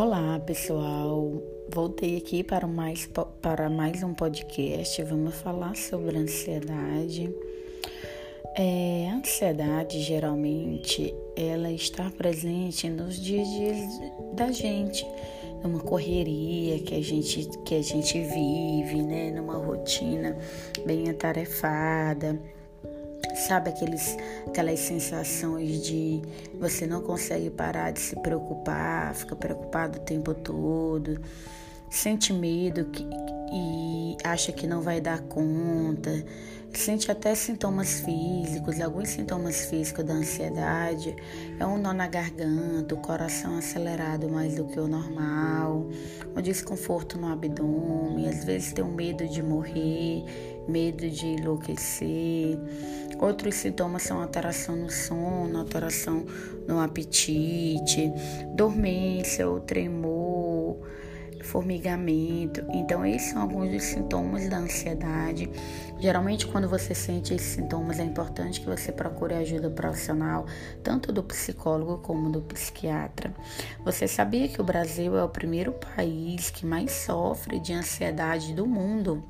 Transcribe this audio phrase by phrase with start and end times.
[0.00, 1.42] Olá, pessoal.
[1.74, 3.10] Voltei aqui para mais,
[3.42, 5.02] para mais um podcast.
[5.02, 7.34] Vamos falar sobre ansiedade.
[8.56, 13.76] É, a ansiedade, geralmente, ela está presente nos dias
[14.34, 15.04] da gente,
[15.64, 19.32] numa correria que a gente, que a gente vive, né?
[19.32, 20.38] Numa rotina
[20.86, 22.40] bem atarefada
[23.48, 24.14] Sabe aqueles,
[24.46, 26.20] aquelas sensações de
[26.60, 31.18] você não consegue parar de se preocupar, fica preocupado o tempo todo,
[31.88, 33.06] sente medo que,
[33.52, 36.24] e acha que não vai dar conta,
[36.72, 41.16] sente até sintomas físicos, alguns sintomas físicos da ansiedade,
[41.58, 45.88] é um nó na garganta, o coração acelerado mais do que o normal,
[46.36, 50.24] um desconforto no abdômen, às vezes tem um medo de morrer,
[50.68, 52.58] medo de enlouquecer.
[53.18, 56.24] Outros sintomas são alteração no sono, alteração
[56.68, 58.12] no apetite,
[58.54, 60.17] dormência ou tremor,
[61.48, 62.64] formigamento.
[62.72, 65.50] Então, esses são alguns dos sintomas da ansiedade.
[65.98, 70.46] Geralmente, quando você sente esses sintomas, é importante que você procure ajuda profissional,
[70.82, 73.34] tanto do psicólogo como do psiquiatra.
[73.84, 78.66] Você sabia que o Brasil é o primeiro país que mais sofre de ansiedade do
[78.66, 79.24] mundo?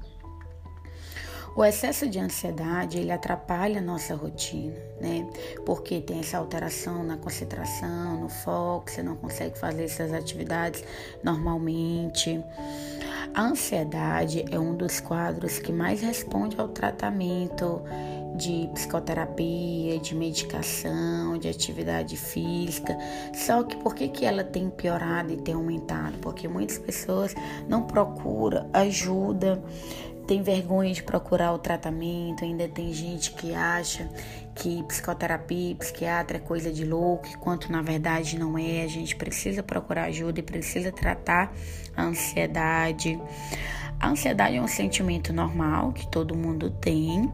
[1.57, 5.27] O excesso de ansiedade, ele atrapalha a nossa rotina, né?
[5.67, 10.85] Porque tem essa alteração na concentração, no foco, você não consegue fazer essas atividades
[11.23, 12.43] normalmente.
[13.35, 17.83] A ansiedade é um dos quadros que mais responde ao tratamento
[18.37, 22.97] de psicoterapia, de medicação, de atividade física.
[23.35, 26.19] Só que por que, que ela tem piorado e tem aumentado?
[26.19, 27.35] Porque muitas pessoas
[27.69, 29.61] não procuram ajuda
[30.29, 34.07] tem vergonha de procurar o tratamento, ainda tem gente que acha
[34.59, 38.83] que psicoterapia, psiquiatra é coisa de louco, enquanto na verdade não é.
[38.83, 41.53] A gente precisa procurar ajuda e precisa tratar
[41.97, 43.19] a ansiedade.
[44.01, 47.33] A ansiedade é um sentimento normal que todo mundo tem,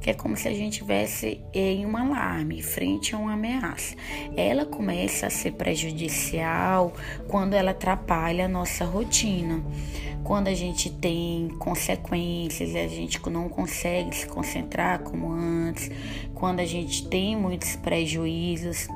[0.00, 3.96] que é como se a gente tivesse em um alarme, frente a uma ameaça.
[4.36, 6.92] Ela começa a ser prejudicial
[7.28, 9.62] quando ela atrapalha a nossa rotina
[10.26, 15.65] quando a gente tem consequências, a gente não consegue se concentrar como antes,
[16.34, 18.88] quando a gente tem muitos prejuízos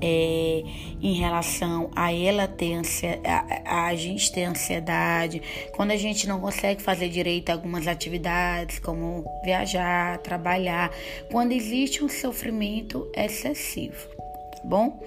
[0.00, 0.62] é,
[1.00, 5.40] em relação a ela ter ansiedade, a, a gente ter ansiedade,
[5.72, 10.90] quando a gente não consegue fazer direito a algumas atividades, como viajar, trabalhar,
[11.30, 14.14] quando existe um sofrimento excessivo
[14.64, 15.00] bom?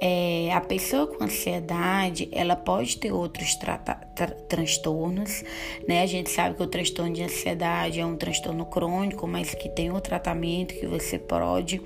[0.00, 5.44] É, a pessoa com ansiedade, ela pode ter outros tra tra transtornos,
[5.86, 6.02] né?
[6.02, 9.90] A gente sabe que o transtorno de ansiedade é um transtorno crônico, mas que tem
[9.90, 11.80] um tratamento que você pode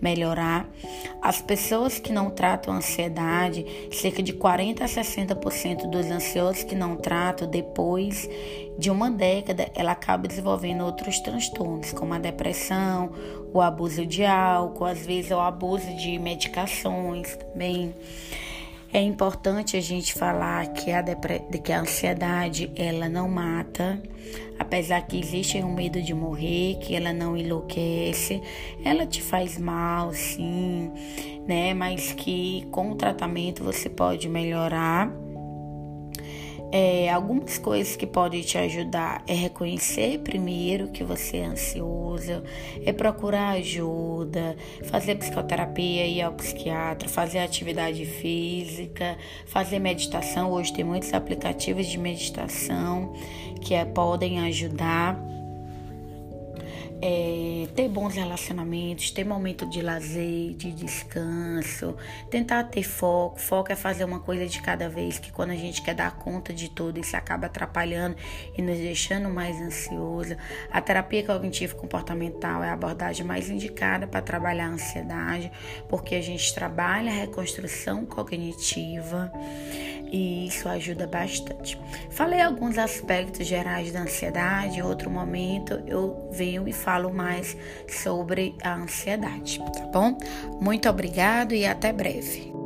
[0.00, 0.68] melhorar.
[1.22, 6.96] As pessoas que não tratam ansiedade, cerca de 40 a 60% dos ansiosos que não
[6.96, 8.28] tratam, depois
[8.78, 13.12] de uma década, ela acaba desenvolvendo outros transtornos, como a depressão,
[13.52, 17.94] o abuso de álcool, às vezes o abuso de medicações também.
[18.92, 21.02] É importante a gente falar que a,
[21.62, 24.02] que a ansiedade ela não mata,
[24.58, 28.42] apesar que existe um medo de morrer, que ela não enlouquece,
[28.84, 30.90] ela te faz mal, sim,
[31.46, 31.72] né?
[31.72, 35.08] Mas que com o tratamento você pode melhorar
[36.72, 42.42] é, algumas coisas que podem te ajudar é reconhecer primeiro que você é ansioso,
[42.84, 50.52] é procurar ajuda, fazer psicoterapia, ir ao psiquiatra, fazer atividade física, fazer meditação.
[50.52, 53.12] Hoje tem muitos aplicativos de meditação
[53.60, 55.18] que é, podem ajudar
[57.02, 61.96] é, ter bons relacionamentos, ter momento de lazer, de descanso,
[62.30, 63.40] tentar ter foco.
[63.40, 66.52] Foco é fazer uma coisa de cada vez, que quando a gente quer dar conta
[66.52, 68.16] de tudo, isso acaba atrapalhando
[68.56, 70.36] e nos deixando mais ansioso.
[70.70, 75.50] A terapia cognitivo comportamental é a abordagem mais indicada para trabalhar a ansiedade,
[75.88, 79.32] porque a gente trabalha a reconstrução cognitiva
[80.10, 81.80] e isso ajuda bastante.
[82.10, 87.56] Falei alguns aspectos gerais da ansiedade, outro momento eu venho e falo mais
[87.88, 90.18] sobre a ansiedade, tá bom?
[90.60, 92.59] Muito obrigado e até breve.